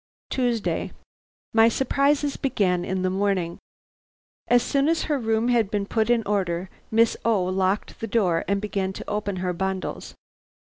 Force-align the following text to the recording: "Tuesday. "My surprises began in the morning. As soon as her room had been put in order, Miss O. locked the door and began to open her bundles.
"Tuesday. 0.31 0.93
"My 1.53 1.69
surprises 1.69 2.35
began 2.35 2.83
in 2.83 3.03
the 3.03 3.11
morning. 3.11 3.59
As 4.47 4.63
soon 4.63 4.89
as 4.89 5.03
her 5.03 5.19
room 5.19 5.49
had 5.49 5.69
been 5.69 5.85
put 5.85 6.09
in 6.09 6.23
order, 6.25 6.71
Miss 6.89 7.15
O. 7.23 7.43
locked 7.45 7.99
the 7.99 8.07
door 8.07 8.43
and 8.47 8.59
began 8.59 8.93
to 8.93 9.07
open 9.07 9.35
her 9.45 9.53
bundles. 9.53 10.15